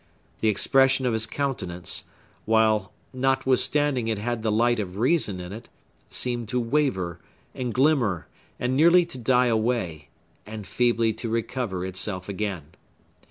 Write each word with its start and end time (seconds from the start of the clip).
The 0.39 0.47
expression 0.47 1.05
of 1.05 1.13
his 1.13 1.27
countenance—while, 1.27 2.91
notwithstanding 3.13 4.07
it 4.07 4.17
had 4.17 4.41
the 4.41 4.51
light 4.51 4.79
of 4.79 4.97
reason 4.97 5.39
in 5.39 5.53
it—seemed 5.53 6.49
to 6.49 6.59
waver, 6.59 7.19
and 7.53 7.71
glimmer, 7.71 8.27
and 8.59 8.75
nearly 8.75 9.05
to 9.05 9.19
die 9.19 9.45
away, 9.45 10.09
and 10.43 10.65
feebly 10.65 11.13
to 11.13 11.29
recover 11.29 11.85
itself 11.85 12.27
again. 12.27 12.71